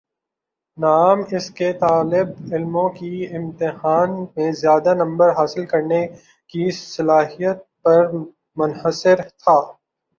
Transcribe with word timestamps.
نعام 0.77 1.19
اس 1.31 1.45
کی 1.57 1.69
طالبعلموں 1.79 2.87
کی 2.97 3.13
امتحان 3.31 4.09
میں 4.33 4.51
زیادہ 4.61 4.93
نمبر 4.95 5.29
حاصل 5.31 5.65
کرنے 5.67 6.01
کی 6.49 6.63
صلاحیت 6.85 7.57
پر 7.83 7.99
منحصر 8.57 9.17
تھا 9.39 9.57